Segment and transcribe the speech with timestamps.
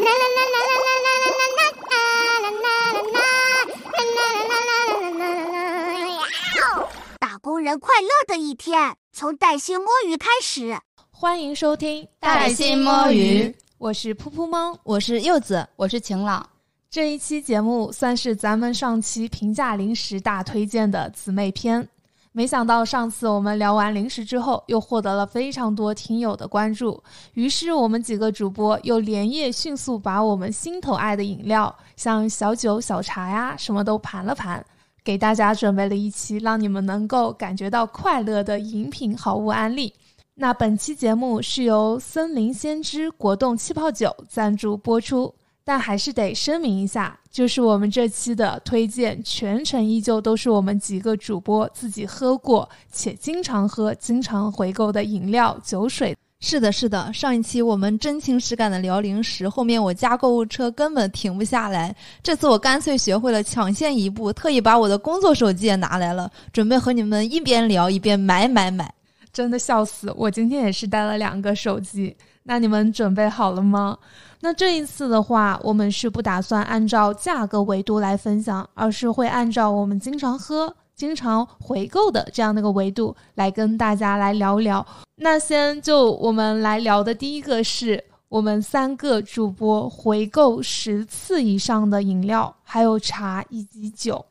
[7.18, 10.78] 打工人快乐的一天，从带薪摸鱼开始。
[11.10, 13.42] 欢迎收听《带薪摸鱼》，
[13.76, 16.48] 我是噗噗猫，我是柚子，我是晴朗。
[16.90, 21.86] 这一期节目算是咱们上期平价零食大推荐的姊妹篇。
[22.32, 27.02] 没想到上次我们聊完零食之后，又获得了非常多听友的关注，
[27.34, 34.64] 于是我们几个主播又连夜迅速把我们心头爱的饮料，像小酒、小茶呀，什么都盘了盘，
[35.02, 39.92] 给大家准备了一期让你们能够感觉到快乐的饮品好物安利。
[40.36, 45.34] 那本期节目是由森林先知果冻气泡酒赞助播出。
[45.70, 56.12] 但还是得声明一下，就是我们这期的推荐全程依旧都是我们几个主播自己喝过且经常喝、经常回购的饮料酒水。
[56.40, 61.94] 是的，是的，上一期我们真情实感的聊零食，后面我加购物车根本停不下来。
[62.20, 68.92] 这次我干脆学会了抢先一步，特意把我的工作手机也拿来了，准备和你们一边聊一边买买买。
[69.32, 70.12] 真的笑死！
[70.16, 72.16] 我今天也是带了两个手机。
[72.42, 73.96] 那你们准备好了吗？
[74.42, 84.84] 那这一次的话，我们是不打算按照价格维度来分享，而是会按照我们经常喝、经常回购的这样的一个维度来跟大家来聊聊。
[85.16, 94.24] 那先就我们来聊的第一个是我们三个主播回购十次以上的饮料，还有茶以及酒。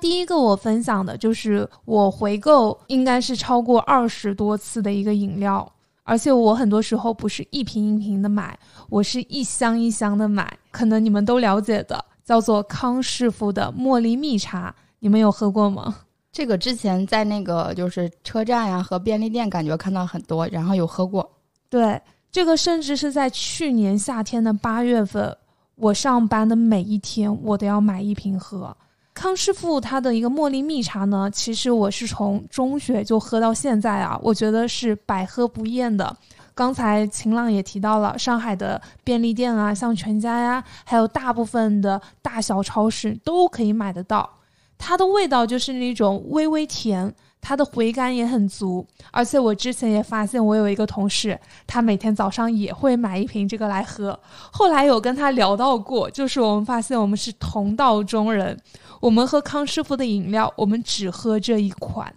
[0.00, 5.71] 第一个我分享的就是我回购应该是超过二十多次的一个饮料。
[6.04, 8.58] 而且我很多时候不是一瓶一瓶的买，
[8.88, 10.58] 我是一箱一箱的买。
[10.70, 15.94] 可能你们都了解的，叫做康师傅的茉莉蜜茶，你们有喝过吗？
[16.32, 21.30] 这个之前在那个就是车站呀和便利店，感觉看到很多，然后有喝过。
[21.68, 22.00] 对，
[22.30, 25.36] 这个甚至是在去年夏天的八月份，
[25.76, 28.76] 我上班的每一天，我都要买一瓶喝。
[29.14, 36.16] 康师傅它的一个茉莉蜜茶呢，其实我是从中学就喝到现在啊，我觉得是百喝不厌的。
[36.54, 44.28] 刚才晴朗也提到了，上海的便利店啊，像全家呀，还有大部分的大小超市都可以买得到。
[44.76, 48.84] 它的味道就是那种微微甜，它的回甘也很足。
[49.10, 54.18] 而且我之前也发现，我有一个同事，他每天早上也会买一瓶这个来喝。
[54.50, 58.58] 后来有跟他聊到过，就是我们发现我们是同道中人。
[59.02, 62.14] 我们喝康师傅的饮料，我们只喝这一款，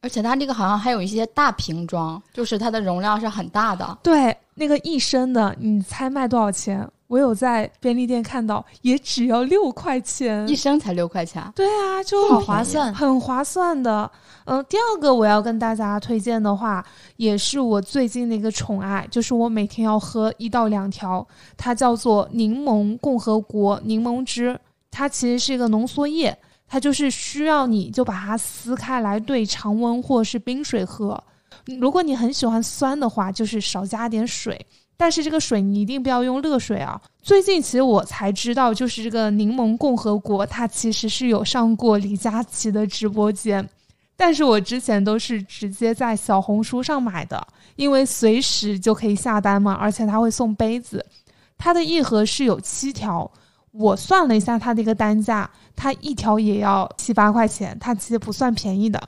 [0.00, 3.96] 而且它这个好像还有一些大瓶装，就是它的容量是很大的。
[4.02, 6.84] 对，那个一升的，你猜卖多少钱？
[7.06, 11.40] 我有在便利店看到，也只要六块钱，一升才六块钱。
[11.54, 14.10] 对啊，就好划算，很划算的。
[14.46, 16.84] 嗯，第二个我要跟大家推荐的话，
[17.18, 21.24] 也是我最近的一个宠爱，就是我每天要喝一到两条，
[21.56, 24.58] 它叫做柠檬共和国柠檬汁。
[24.98, 26.34] 它其实是一个浓缩液，
[26.66, 31.22] 它就是需要你就把它撕开来兑常温或是冰水喝。
[31.78, 34.58] 如果你很喜欢酸的话，就是少加点水，
[34.96, 36.98] 但是这个水你一定不要用热水啊。
[37.22, 43.68] 最近其实我才知道，就是这个柠檬共和国，它其实是有上过李佳琦的直播间，
[44.16, 51.04] 但是我之前都是直接在小红书上买的，因为随时就可以下单嘛，而且它会送杯子，
[51.58, 53.30] 它的一盒是有七条。
[53.78, 59.00] 我算了一下它的一个单价，它一条也要七八块钱，它其实不算便宜的，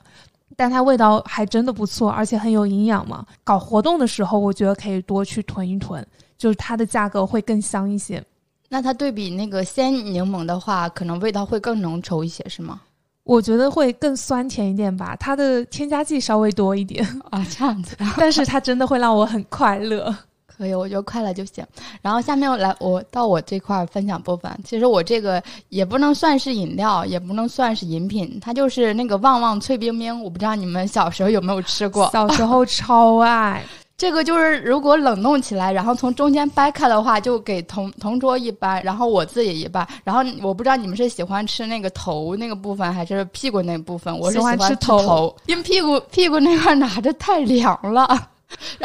[0.55, 3.25] 但它味道还真的不错，而且很有营养嘛。
[3.43, 6.05] 搞活动的时候，我觉得可以多去囤一囤，
[6.37, 8.23] 就是它的价格会更香一些。
[8.69, 12.81] 那它对比那个鲜柠檬的话，可能味道会更浓稠一些，是吗？
[13.23, 17.95] 我觉得会更酸甜一点吧，它的添加剂稍微多一点啊，这样子。
[18.17, 20.15] 但是它真的会让我很快乐。
[20.59, 21.65] 可以，我觉得快乐就行。
[22.01, 24.51] 然后下面来，我到我这块分享部分。
[24.65, 30.21] 其实我这个也不能算是饮料，也不能算是饮品，它就是那个旺旺脆冰冰。
[30.21, 32.09] 我不知道你们小时候有没有吃过？
[32.11, 33.63] 小时候超爱。
[33.95, 39.85] 这个就是如果冷冻起来，然后从中间掰开的话，就给同同桌一半，然后我自己一半。
[40.05, 44.17] 然后我不知道你们是喜欢吃那个头那个部分，还是屁股那部分？
[44.17, 48.29] 我是喜欢吃头，因为屁股屁股那块拿着太凉了。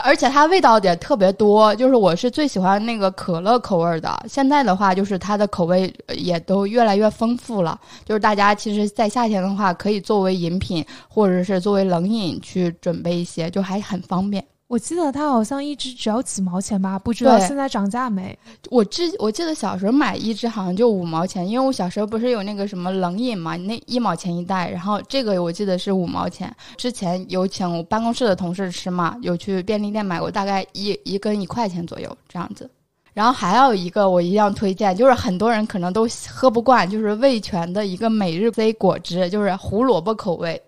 [0.02, 4.24] 而且它味道也特别多，就是我是最喜欢那个可乐口味的。
[4.28, 7.78] 现在的话，就是它的口味也都越来越丰富了。
[8.04, 14.44] 就是大家其实，在夏天的话，可以作为饮品或者是作为冷饮去准备一些，就还很方便。
[14.74, 18.36] 我记得它好像一支只要几毛钱吧，不知道现在涨价没？
[18.70, 26.52] 我之我记得小时候买一支好像就五毛钱，因为我小时候不是有那个什么冷饮嘛，那一毛钱一袋，然后这个我记得是五毛钱。
[26.76, 32.68] 之前有请我办公室的同事吃嘛，有去便利店买过，大概一一根一块钱左右这样子。
[33.12, 40.60] 然后还有一个我一定要推荐，就是很多人可能都喝不惯，就是味全的一个每日杯果汁，就是胡萝卜口味。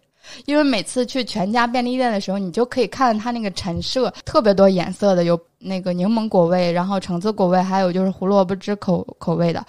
[0.45, 9.65] 因为每次去全家便利店的时候，你就可以看它那个陈设，特别多颜色的，有那个柠檬果味，然后橙子果味，还有就是胡萝卜汁口口味的，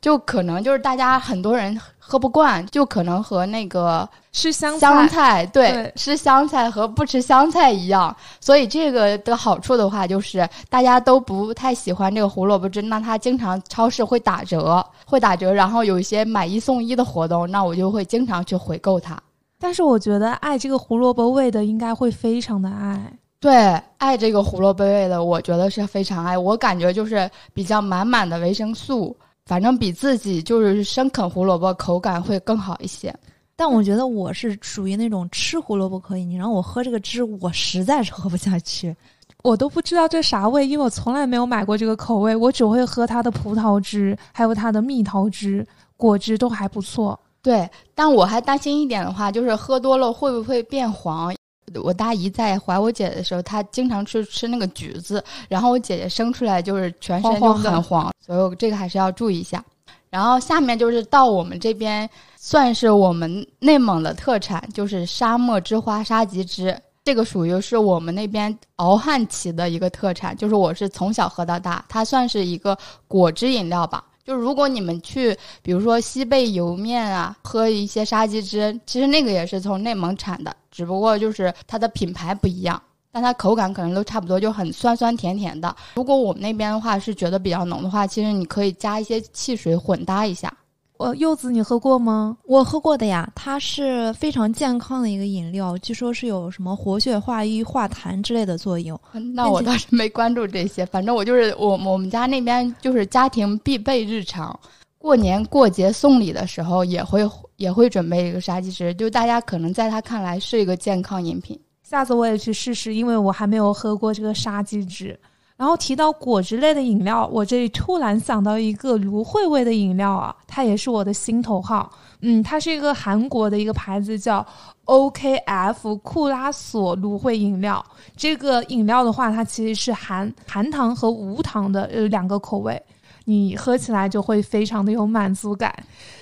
[0.00, 19.18] 就可能就是大家很多人喝不惯，就可能和那个吃香香菜对对吃香菜和不吃香菜一样，所以这个的好处的话，就是大家都不太喜欢这个胡萝卜汁，那它经常超市会打折，会打折，然后有一些买一送一的活动，那我就会经常去回购它。
[19.58, 23.12] 但是我觉得爱这个胡萝卜味的应该会非常的爱。
[23.38, 26.36] 对，爱这个胡萝卜味的，我觉得是非常爱。
[26.36, 33.14] 我感觉就是比较满满的维生素，反正比自己就是生啃胡萝卜口感会更好一些。
[33.54, 38.94] 但我觉得我是属于那种吃胡萝卜可以，你让我喝这个汁，我实在是喝不下去。
[39.42, 45.64] 我都不知道这啥味，因为我从来没有买过这个口味，我只会喝它的葡萄汁，还有它的蜜桃汁，
[45.96, 47.18] 果汁都还不错。
[47.46, 51.32] 对，但我还担心一点的话，就是喝多了会不会变黄？
[51.80, 59.64] 我大姨在怀我姐的时候，她经常吃吃那个橘子，然后我姐姐生出来就是全身就黄黄的很黄，所以我这个还是要注意一下。
[60.10, 66.76] 然后下面就是到我们这边，算是我们内蒙的特产，就是沙漠之花沙棘汁。
[67.04, 72.76] 这个属于是我们那边敖汉旗的一个特产，就是我是从小喝到大，它算是一个
[73.06, 74.02] 果汁饮料吧。
[74.26, 82.82] 就如果你们去，比如说西贝莜面啊，喝一些沙棘汁，其实那个也是从内蒙产的，只不过就是它的品牌不一样，
[83.12, 85.74] 但它口感可能都差不多，就很酸酸甜甜的。
[85.94, 90.52] 如果我们那边的话是觉得比较浓的话，其实你可以加一些汽水混搭一下。
[90.98, 92.36] 呃，柚子你喝过吗？
[92.44, 98.98] 我喝过的呀，它是非常健康的一个饮料，据说是有什么活血化瘀、化痰之类的作用。
[99.34, 104.58] 那我倒是没关注这些，反正我就是我我们家那边就是家庭必备日常，
[104.96, 111.58] 过年过节送礼的时候也会也会准备一个沙棘汁，就大家可能在他看来是一个健康饮品。
[111.82, 115.18] 下次我也去试试，因为我还没有喝过这个沙棘汁。
[115.56, 121.90] 然后提到果汁类的饮料，我这里突然想到一个芦荟味的饮料啊，它也是我的心头好。
[122.20, 124.44] 嗯，它是一个韩国的一个牌子，叫
[124.84, 127.84] OKF 库拉索芦荟饮料。
[128.16, 132.82] 这个饮料的话，它其实是含含糖和无糖的呃两个口味，
[133.24, 135.74] 你喝起来就会非常的有满足感，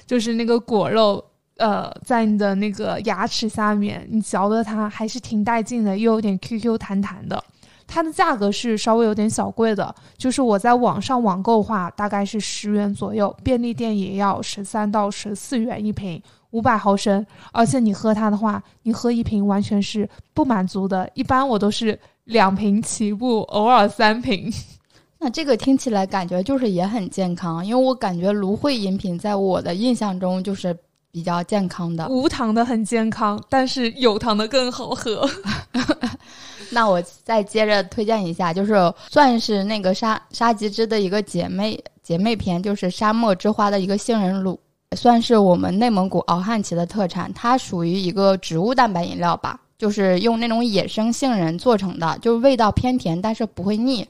[0.07, 1.25] 就是那个果肉。
[1.57, 7.43] 呃，在你的那个牙齿下面，你嚼的它还是挺带劲的，又有点 QQ 弹弹的。
[7.87, 16.21] 它的价格是稍微有点小贵的，就是我在网上网购的话，大概是十元左右，便利店也要十三到十四元一瓶，
[16.51, 17.25] 五百毫升。
[17.53, 24.53] 而且你喝它的话，你喝一瓶完全是不满足的，一般我都是两瓶起步，偶尔三瓶。
[25.21, 30.77] 那这个听起来感觉就是也很健康，因为我感觉芦荟饮品在我的印象中就是
[31.15, 32.09] 比较健康的。
[32.09, 35.31] 无糖的很健康，但是有糖的更好喝。
[36.71, 38.75] 那我再接着推荐一下，就是
[39.09, 44.59] 算是那个沙沙棘汁的一个姐妹姐妹篇，就是沙漠之花的一个杏仁露，
[44.97, 47.33] 算是我们内蒙古敖汉旗的特产。
[47.33, 54.05] 它属于一个植物蛋白饮料吧，就是用那种野生杏仁做成的，就是味道偏甜，但是不会腻。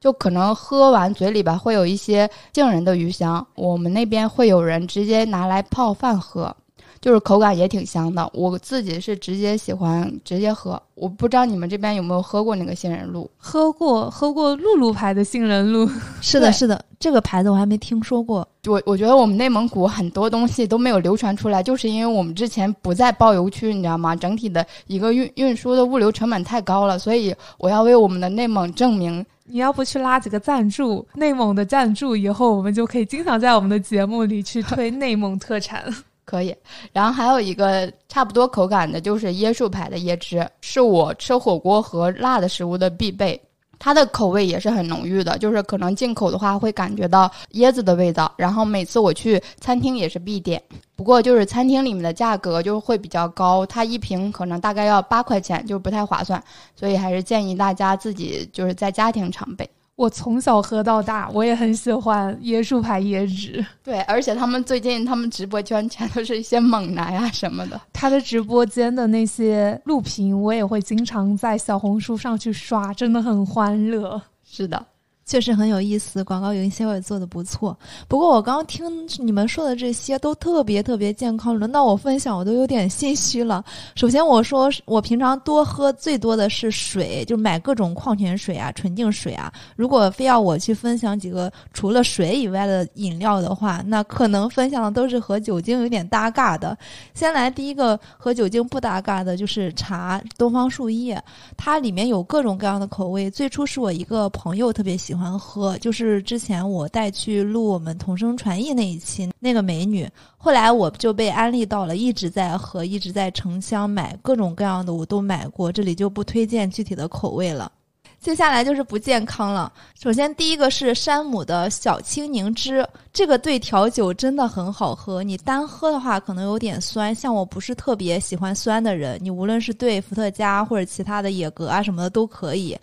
[0.00, 3.46] 就可能喝完嘴里边会有一些杏仁的余香。
[3.54, 6.54] 我们那边会有人直接拿来泡饭喝。
[7.00, 10.80] 就是口感也挺香的，我自己是直接喜欢直接喝。
[10.94, 13.30] 我不知道你们这边有没有喝过那个杏仁露？
[13.36, 15.88] 喝过，喝过露露牌的杏仁露。
[16.20, 18.46] 是的，是的，这个牌子我还没听说过。
[18.66, 24.16] 我我觉得我们内蒙古很多东西都没有流传出来，就是因为我们之前不在包邮区，你知道吗？
[24.16, 29.24] 整体的一个运运输的物流成本太高了，所以我要为我们的内蒙证明。
[29.50, 35.82] 你要不去拉几个赞助，内蒙的赞助，以后我们就可以经常在我们的节目里去推内蒙特产。
[36.28, 36.54] 可以，
[36.92, 43.40] 然后还有一个差不多口感的，就是椰树牌的椰汁，是我吃火锅和辣的食物的必备。
[43.80, 48.30] 它的口味也是很浓郁的，就是可能进口的话会感觉到椰子的味道。
[48.36, 50.60] 然后每次我去餐厅也是必点，
[50.96, 56.42] 不过就是餐厅里面的价格就会比较高，它一瓶可能大概要八块钱，就不太划算，
[56.74, 59.70] 所以还是建议大家自己就是在家庭常备。
[59.98, 63.66] 我从小喝到大，我也很喜欢椰树牌椰汁。
[63.82, 67.80] 对，而且他们最近他们直播间全都是一些猛男啊什么的。
[67.92, 74.22] 他的直播间的那些录屏，我也会经常在小红书上去刷，真的很欢乐。
[74.44, 74.86] 是的，
[75.28, 77.78] 确实很有意思，广告营销也做的不错。
[78.08, 83.62] 不过我刚刚听你们说的这些都特别特别健康，轮到我分享我都有点心虚了。
[83.94, 89.52] 首先我说我平常多喝最多的是水，就买各种矿泉水啊、纯净水啊。
[89.76, 96.74] 如果非要我去分享几个除了水以外的饮料的话，那可能分享的都是和酒精有点搭嘎的。
[97.12, 101.22] 先来第一个和酒精不搭嘎的就是茶，东方树叶，
[101.54, 103.30] 它里面有各种各样的口味。
[103.30, 105.17] 最初是我一个朋友特别喜欢。
[105.18, 117.72] 喜欢喝，就是之前我带去录我们同声传译那一期那个美女，后来我就被安利到了，一直在喝，一直在城乡买各种各样的，我都买过，这里就不推荐具体的口味了。
[118.20, 132.78] 接下来就是不健康了，首先第一个是山姆的小青柠汁，这个对调酒真的很好喝，你单喝的话可能有点酸，像我不是特别喜欢酸的人，你无论是对伏特加或者其他的野格啊什么的都可以。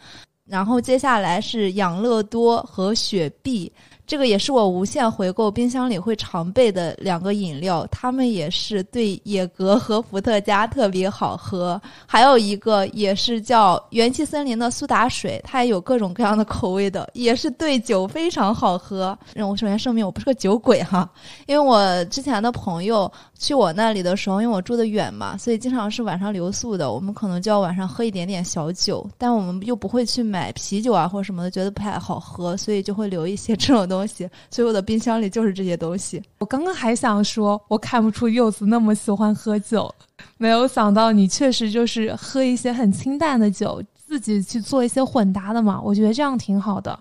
[0.45, 3.71] 然后接下来是养乐多和雪碧。
[4.07, 11.81] 这个也是我无限回购冰箱里会常备的两个饮料，它们也是对野格和伏特加特别好喝。
[12.05, 19.17] 还有一个也是叫元气森林的苏打水，它也有各种各样的口味的，也是对酒非常好喝。
[19.33, 21.09] 让我首先声明，我不是个酒鬼哈，
[21.47, 33.94] 因为我之前的朋友去我那里的时候，因为我住的远嘛，所以经常是晚上留宿的，我们可能就要晚上喝一点点小酒，但我们又不会去买啤酒啊或者什么的，觉得不太好喝，所以就会留一些这种东。
[33.95, 36.21] 东西，所以我的冰箱里就是这些东西。
[36.39, 39.93] 我刚刚还想说，我看不出柚子那么喜欢喝酒，
[40.37, 45.79] 没有想到你确实就是喝一些很清淡的酒，自己去做一些混搭的嘛。
[45.81, 46.97] 我觉得这样挺好的。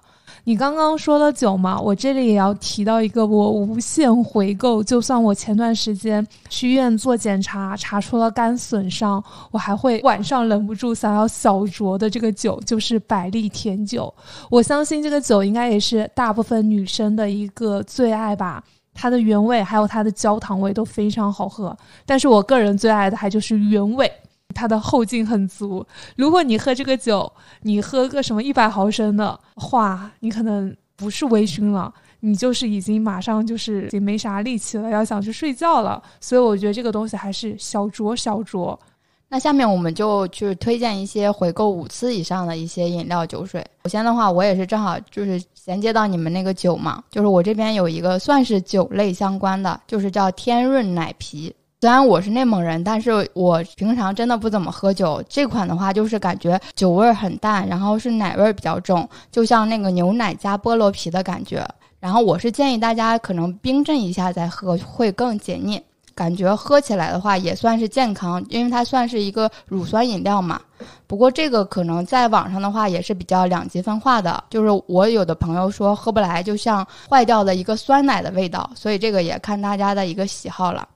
[0.47, 14.13] 你刚刚说了酒嘛，我这里也要提到一个我无限回购，就算我前段时间去医院做检查，查出了肝损伤，我还会晚上忍不住想要小酌的这个酒，就是百利甜酒。
[14.51, 21.75] 我相信这个酒应该也是大部分女生的一个最爱吧，它的原味还有它的焦糖味都非常好喝，
[22.05, 24.13] 但是我个人最爱的还就是原味。
[24.55, 25.85] 它的后劲很足。
[26.17, 27.31] 如果你喝这个酒，
[27.63, 36.03] 你喝个什么一百毫升的话，你可能不是微醺了，你就是已经马上就是已经没啥力气了，要想去睡觉了。
[36.21, 38.79] 所以我觉得这个东西还是小酌小酌。
[39.29, 43.67] 那下面我们就去推荐一些回购五次以上的一些饮料酒水。
[43.85, 51.53] 首先的话，我也是正好就是衔接到你们那个酒嘛，就是我这边有一个算是酒类相关的，就是叫天润奶啤。
[51.81, 55.23] 虽然我是内蒙人，但是我平常真的不怎么喝酒。
[55.29, 61.67] 这款的话，就是感觉酒味很淡，然后是奶味比较重，就像那个牛奶加菠萝啤的感觉。
[62.01, 65.83] 然后我是建议大家可能冰镇一下再喝，会更解腻。
[66.15, 70.61] 感觉喝起来的话也算是健康，因为它算是一个乳酸饮料嘛。
[71.07, 78.71] 不过这个可能在网上的话也是比较两极分化的，就是我有的朋友说喝不来，就像坏掉的一个酸奶的味道。
[78.77, 80.89] 所以这个也看大家的一个喜好了。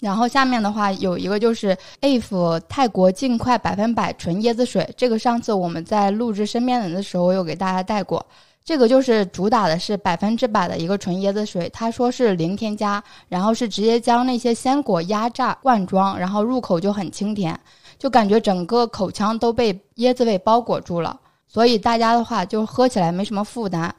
[0.00, 8.24] 然后下面的话有一个就是 if 泰国尽快百分百纯椰子水，这个上次我们在录制身边人的时候有给大家带过。
[8.64, 17.58] 这个就是主打的是百分之百的一个纯椰子水，他说是零添加，然后是直接将那些鲜果压榨灌装，然后入口就很清甜，
[17.98, 21.18] 就感觉整个口腔都被椰子味包裹住了。
[21.46, 23.90] 所以大家的话就喝起来没什么负担，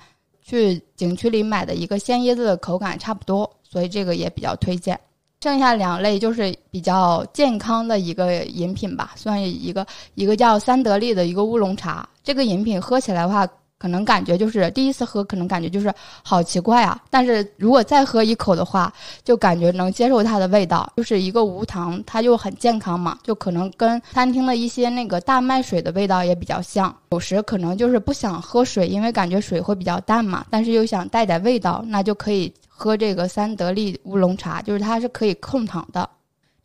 [0.43, 4.99] 去景区里买的一个鲜椰子的口感差不多，所以这个也比较推荐。
[5.41, 12.07] 剩下两类就是比较健康的一个饮品吧，算一个一个叫三得利的一个乌龙茶。
[12.21, 13.47] 这个饮品喝起来的话，
[13.79, 17.01] 可能感觉就是第一次喝，可能感觉就是好奇怪啊。
[17.09, 18.93] 但是如果再喝一口的话，
[19.23, 23.17] 就感觉能接受它的味道，就是一个无糖，它就很健康嘛。
[23.23, 26.95] 就可能跟餐厅的一些那个大麦水的味道也比较像。
[27.11, 32.53] 有时可能就是不想喝水，因为感觉水会比较淡嘛，但是又想带点味道，那就可以。
[32.81, 36.09] 喝这个三得利乌龙茶，就是它是可以控糖的。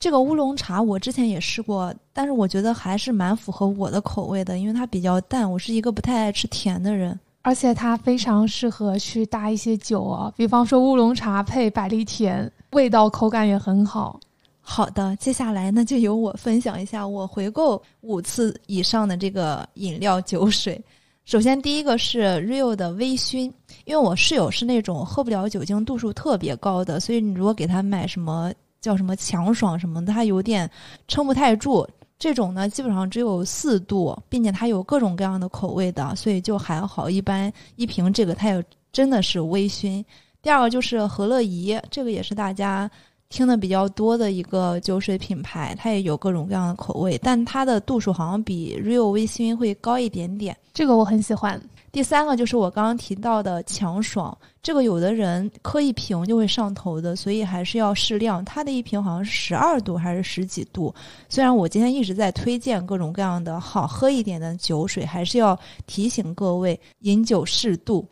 [0.05, 5.51] 这个乌龙茶我之前也试过，但是我觉得还是蛮符合我的口味的，因为它比较淡。
[5.51, 14.21] 我是一个不太爱吃甜的人，而且它非常适合去搭一些酒啊，比方说乌龙茶配百利甜，味道口感也很好。
[14.61, 20.79] 好的，接下来那就由我分享一下我回购五次以上的这个饮料酒水。
[21.25, 23.51] 首先，第一个是 Rio 的微醺，
[23.87, 28.53] 因为我室友是那种喝不了酒精度数特别高的，所以你如果给他买什么
[28.85, 30.71] 叫什么强爽什么的，它有点
[31.09, 31.89] 撑不太住。
[32.19, 37.09] 这种呢，基本上只有四度，并且它有各种各样的口味的，所以就还好。
[37.09, 40.05] 一般一瓶这个，它也真的是微醺。
[40.43, 42.91] 第二个就是和乐怡，这个也是大家。
[43.35, 50.57] 听的比较多的一个酒水品牌，它也有各种各样的口味，但它的度数好像比 Rio 微醺会高一点点。
[50.73, 51.61] 这个我很喜欢。
[51.91, 58.45] 第三个就是我刚刚提到的强爽，这个有的人喝一瓶就会上头的，所以还是要适量。
[58.45, 60.95] 它的一瓶好像是十二度还是十几度。
[61.29, 68.07] 虽然我今天一直在推荐各种各样的好喝一点的酒水，还是要提醒各位饮酒适度。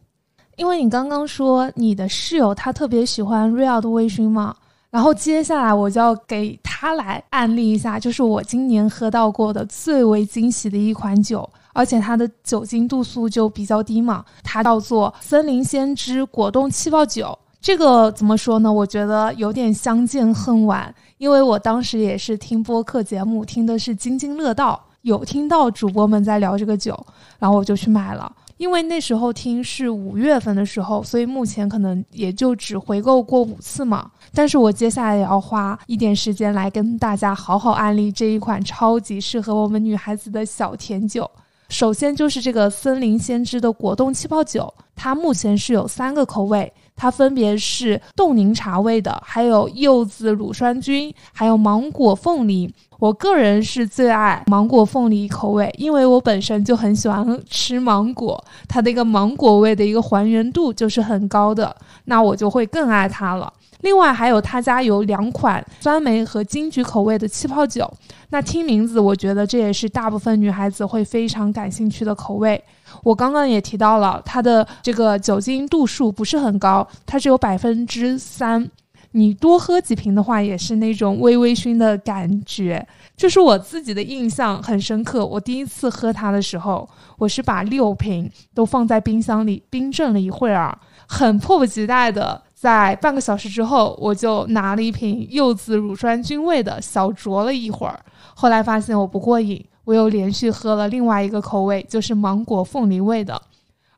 [0.57, 4.55] 因为你刚刚说你的室友他特别喜欢 Real 的微醺嘛，
[4.93, 11.49] 然后接下来我就要给他来案例一下，就是我今年喝到过的最为惊喜的一款酒。
[11.75, 17.39] 而且它的酒精度数就比较低嘛，它叫做森林先知果冻气泡酒。
[17.63, 18.71] 这个怎么说呢？
[18.71, 26.95] 我觉得有点相见恨晚，因为我当时也是听播客节目，听的是津津乐道，有听到主播们在聊这个酒，
[27.39, 28.31] 然后我就去买了。
[28.63, 34.09] 因为那时候听是五月份的时候，所以目前可能也就只回购过五次嘛。
[34.33, 41.29] 但是我接下来也要花一点时间来跟大家好好安利这一款超级适合我们女孩子的小甜酒。
[41.71, 46.73] 首先就是这个森林先知的果冻气泡酒，它目前是有三个口味，
[47.03, 52.73] 它分别是冻柠茶味的，还有柚子乳酸菌，还有芒果凤梨。
[53.01, 63.53] 我个人是最爱芒果凤梨口味，因为我本身就很喜欢吃芒果，它的一个芒果味的一个还原度就是很高的，那我就会更爱它了。
[63.81, 67.93] 另外还有他家有两款酸梅和金桔口味的气泡酒，
[68.29, 72.63] 那听名字，我觉得这也是大部分女孩子会非常感兴趣的口味。
[73.03, 78.71] 我刚刚也提到了，它的这个酒精度数不是很高，它只有百分之三，
[79.13, 82.87] 你多喝几瓶的话，也是那种微微醺的感觉。
[83.17, 92.41] 就是我自己的印象很深刻，我第一次喝它的时候，我是把六瓶都放在冰箱里冰镇了一会儿，很迫不及待的。
[92.55, 97.99] 在半个小时之后，我就拿了一瓶柚子乳酸菌味的小酌了一会儿，
[98.35, 103.41] 后来发现我不过瘾，我又连续喝了另外一个口味，就是芒果凤梨味的。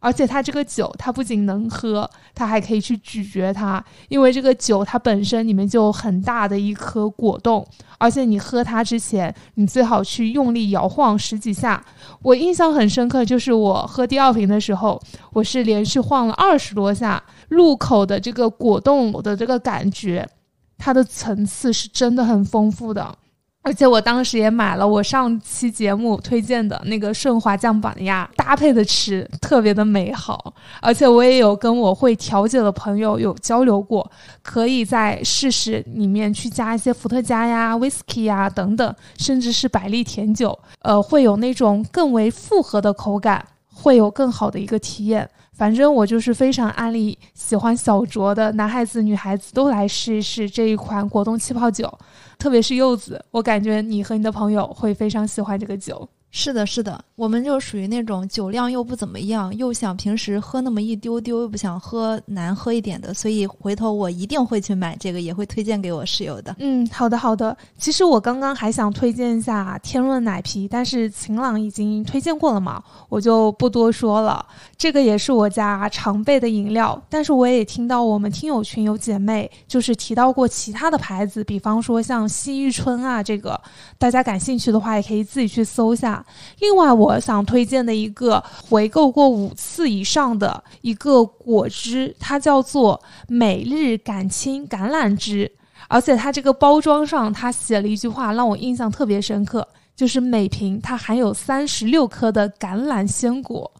[0.01, 11.83] 而且它这个酒，它不仅能喝，它还可以去咀嚼它，因为这个酒它本身里面就有很大的一颗果冻，而且你喝它之前，你最好去用力摇晃十几下。
[12.21, 15.01] 我印象很深刻，就是我喝第二瓶的时候，
[15.33, 20.29] 我是连续晃了二十多下，入口的这个果冻的这个感觉，
[20.77, 23.17] 它的层次是真的很丰富的。
[23.65, 30.53] 而且我当时也买了我上期节目推荐的那个顺滑酱板鸭，搭配的吃特别的美好。
[30.83, 34.09] 而且我也有跟我会调酒的朋友有交流过，
[34.43, 45.27] 可以在试试里面去加一些伏特加呀、whisky 呀等等，甚至是百利甜酒，呃，会有那种更为复合的口感，会有更好的一个体验。
[45.55, 51.97] 反正我就是非常安利喜欢小酌的男孩子、女孩子都来试一试这一款果冻气泡酒，
[52.37, 56.09] 特别是柚子，我感觉你和你的朋友会非常喜欢这个酒。
[56.37, 66.57] 是的，是的，我们就属于那种酒量又不怎么样，又想平时喝那么一丢丢，又不想喝难喝一点的，所以回头我一定会去买这个，也会推荐给我室友的。
[66.59, 67.57] 嗯，好的，好的。
[67.79, 74.45] 其实我刚刚还想推荐一下天润奶啤，但是晴朗已经推荐过了嘛，我就不多说了。
[74.77, 83.59] 这个也是我家常备的饮料，但是我也听到我们听友群有姐妹就是提到过其他的牌子，比方说像西域春啊，这个
[83.99, 86.24] 大家感兴趣的话也可以自己去搜一下。
[86.61, 95.51] 另外，我想推荐的一个回购过五次以上的一个果汁，它叫做每日感青橄榄汁，
[95.89, 103.71] 而且它这个包装上它写了一句话，让我印象特别深刻，就是每瓶它含有三十六颗的橄榄鲜果。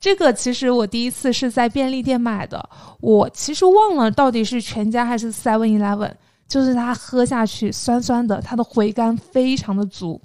[0.00, 2.68] 这个其实我第一次是在便利店买的，
[3.00, 6.12] 我其实忘了到底是全家还是 Seven Eleven，
[6.46, 10.20] 就是它喝下去酸酸的，它的回甘非常的足。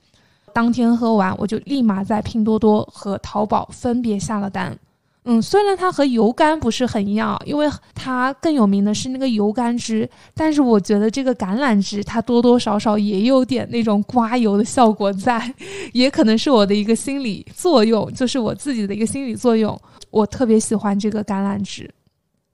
[0.60, 4.78] 当天喝完，我就立马在拼多多和淘宝分别下了单。
[5.24, 15.56] 嗯，虽然它和油甘不是很一样，因为它更有名的是那个油甘汁，但是我觉得这个橄榄汁它多多少少也有点那种刮油的效果在，
[15.94, 19.80] 也可能是我的一个心理作用，就是我自己的一个心理作用。
[20.12, 21.90] 我特别喜欢这个橄榄汁。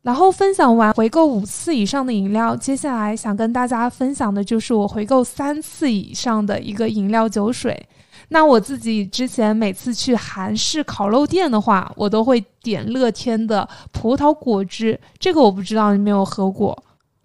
[0.04, 7.84] 然后分享完回购五次以上的饮料，接下来想跟大家分享的就是我回购三次以上的一个饮料酒水。
[8.30, 15.00] 那我自己之前每次去韩式烤肉店的话，我都会点乐天的葡萄果汁。
[15.20, 16.78] 这个我不知道你没有喝过，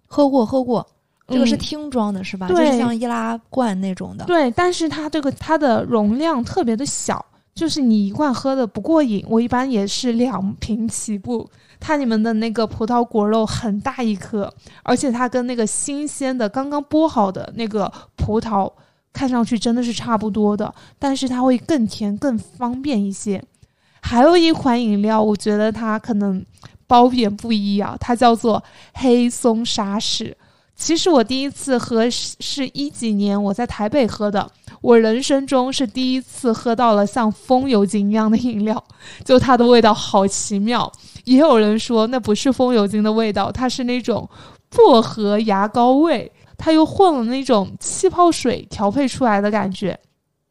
[0.07, 0.85] 喝过喝过，
[1.27, 2.47] 这个是听装的是吧？
[2.47, 4.25] 就是像易拉罐那种的。
[4.25, 9.25] 对，但是它这个它的容量特别的小，就是你一罐喝的不过瘾。
[9.27, 11.49] 我一般也是两瓶起步。
[11.83, 14.47] 它里面的那个葡萄果肉很大一颗，
[14.83, 18.71] 而且它跟那个新鲜的刚刚剥好的那个葡萄
[19.13, 23.43] 看上去真的是差不多的，但是它会更甜更方便一些。
[24.01, 26.43] 还有一款饮料，我觉得它可能
[26.87, 30.35] 褒贬不一啊，它叫做黑松沙士。
[30.75, 34.49] 其实我第一次喝是是一几年我在台北喝的，
[34.81, 38.83] 我人生中是第一次喝到了像风油精一样的饮料，
[39.23, 40.91] 就它的味道好奇妙。
[41.25, 44.27] 也有人说那不是风油精的味道，它是那种
[44.71, 49.99] 薄荷牙膏味，它又混了那种气泡水调配出来的感觉。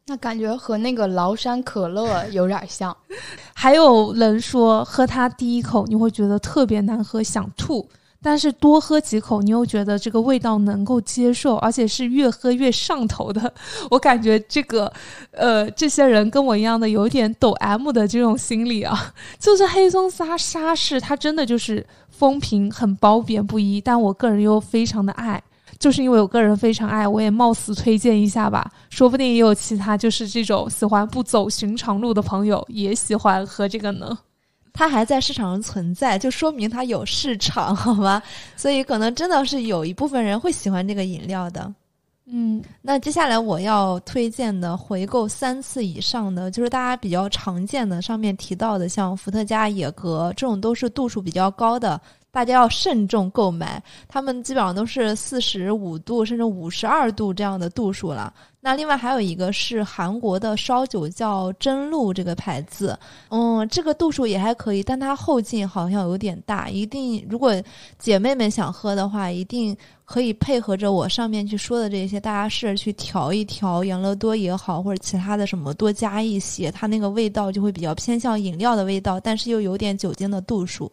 [0.07, 2.95] 那感觉和那个崂山可乐 有点像。
[3.53, 7.87] 还有人说喝它第一口你会觉得特别难喝，想吐。
[8.23, 13.51] 但是多喝几口，你又觉得这个味道能够接受，而且是越喝越上头的。
[13.89, 14.93] 我感觉这个，
[15.31, 25.41] 呃，这些人跟我一样的有点抖 M 的这种心理啊， 就是黑松沙沙士，它真的就是风评很褒贬不一，但我个人又非常的爱，
[25.81, 34.15] 就是因为我个人非常爱，我也冒死推荐一下吧，说不定也有其他就是这种喜欢不走寻常路的朋友也喜欢喝这个呢。
[34.71, 38.21] 它还在市场上存在，就说明它有市场，好吗？
[38.55, 41.73] 所以可能真的是有一部分人会喜欢这个饮料的。
[42.27, 51.99] 嗯，那接下来我要推荐的回购三次以上的，就是大家比较常见的，上面提到的，像伏特加、野格这种都是度数比较高的，
[52.31, 53.81] 大家要慎重购买。
[54.07, 58.33] 他们基本上都是四十五度甚至五十二度这样的度数了。
[58.63, 62.97] 那另外还有一个是韩国的烧酒，叫真露这个牌子，
[63.29, 66.69] 嗯，这个度数也还可以，但它后劲好像有点大。
[66.69, 67.51] 一定，如果
[67.97, 80.91] 姐妹们想喝的话，一定可以配合着我上面去说的这些，大家试着去调一调，养乐多也好，或者其他的什么多加一些，它那个味道就会比较偏向饮料的味道，但是又有点酒精的度数。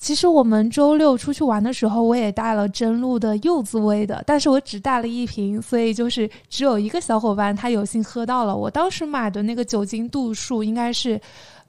[0.00, 8.56] 其实我们周六出去玩的时候，我也带了真露的柚子味的，但是我只带了一瓶，所以就是只有一个小伙伴他有幸喝到了。
[8.56, 11.20] 我当时买的那个酒精度数应该是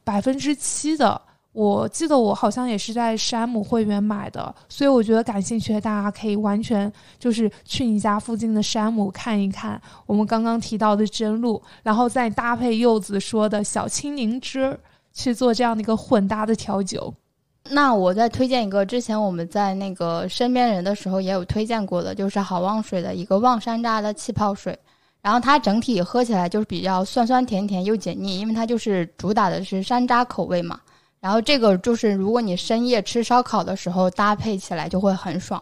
[0.06, 6.90] 百分之七的，我记得我好像也是在山姆会员买的，所以我觉得感兴趣的大家可以完全
[7.20, 14.80] 就是去你家附近的山姆看一看我们刚刚提到的真露，然后再搭配柚子说的小青柠汁
[15.12, 17.14] 去做这样的一个混搭的调酒。
[17.70, 24.78] 那我再推荐一个，之前我们在那个身边人的时候也有推荐过的，就是好望水的一个望山楂的气泡水。
[25.22, 30.80] 然后它整体喝起来就是比较酸酸甜甜又解腻，因为它就是主打的是山楂口味嘛。
[31.20, 35.62] 然后这个就是如果你深夜吃烧烤的时候搭配起来就会很爽。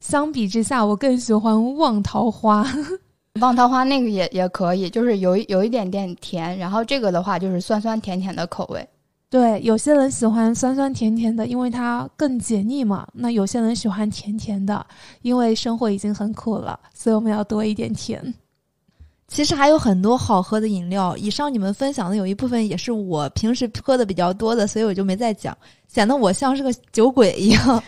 [0.00, 2.66] 相比之下，我更喜欢望桃花，
[3.40, 8.84] 望桃花那个也也可以，就是有有一点点甜，然后这个的话就是酸酸甜甜的口味。
[9.30, 13.06] 对，有些人喜欢酸酸甜甜的，因为它更解腻嘛。
[13.12, 14.84] 那有些人喜欢甜甜的，
[15.22, 18.34] 因为生活已经很苦了，所以我们要多一点甜。
[19.28, 25.56] 其实还有很多好喝的饮料，以上你们分享的有一部分也是我平时喝的比较多的，所以我就没再讲，
[25.92, 27.82] 显得我像是个酒鬼一样。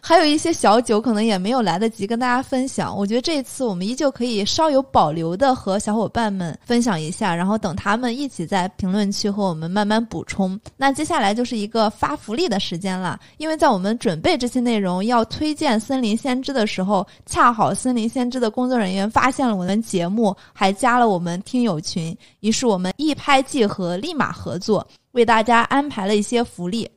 [0.00, 2.96] 还有一些小酒，可能也没有来得及跟大家分享。
[2.96, 10.58] 我觉得这一次我们依旧可以稍有保留的和小伙伴们分享一下，然后等他们一起在评论区和我们慢慢补充。
[10.76, 26.88] 那接下来就是一个发福利的时间了，因为在我们准备这些内容要推荐《森林先知》的时候，恰好《森林先知》的工作人员发现了我们节目，还加了我们听友群，于是我们一拍即合，立马合作，为大家安排了一些福利。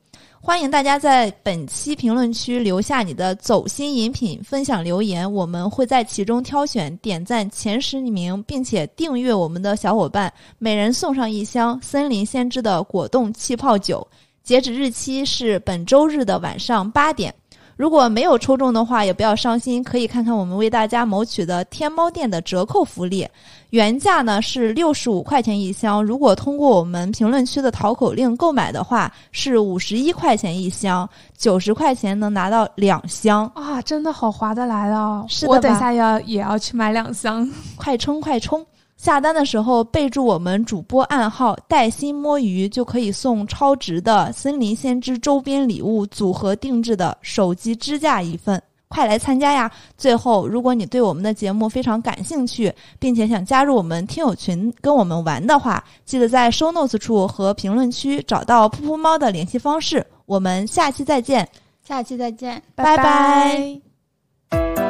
[0.43, 14.05] 欢迎大家在本期评论区留下你的走心饮品分享留言，我们会在其中挑选点赞前十名，并且订阅我们的小伙伴，每人送上一箱森林先知的果冻气泡酒。
[14.43, 17.33] 截止日期是本周日的晚上八点。
[17.81, 23.27] 如果没有抽中的话，也不要伤心，可以看看我们为大家谋取的天猫店的折扣福利。
[23.71, 33.81] 原价呢是六十五块钱一箱，如果通过我们评论区的淘口令购买的话，是五十一块钱一箱，九十块钱能拿到两箱啊！
[33.81, 38.63] 真的好划得来啊，是我等下要也要去买两箱，快冲快冲！
[39.01, 49.71] 下单的时候备注我们主播暗号“带薪摸鱼”，就可以送超值的森林先知周边礼物组合定制的手机支架一份，快来参加呀！
[49.97, 60.05] 最后，如果你对我们的节目非常感兴趣，并且想加入我们听友群跟我们玩的话，记得在收 notes 处和评论区找到噗噗猫的联系方式。
[60.27, 61.49] 我们下期再见，
[61.83, 64.80] 下期再见，拜拜。